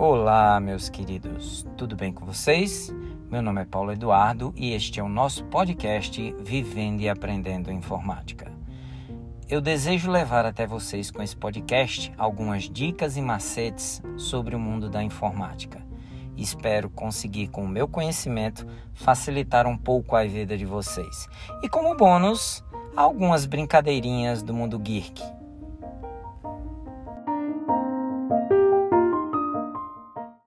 [0.00, 2.94] Olá, meus queridos, tudo bem com vocês?
[3.28, 8.52] Meu nome é Paulo Eduardo e este é o nosso podcast Vivendo e Aprendendo Informática.
[9.48, 14.88] Eu desejo levar até vocês com esse podcast algumas dicas e macetes sobre o mundo
[14.88, 15.84] da informática.
[16.36, 21.26] Espero conseguir, com o meu conhecimento, facilitar um pouco a vida de vocês.
[21.60, 22.64] E como bônus,
[22.96, 25.37] algumas brincadeirinhas do mundo geek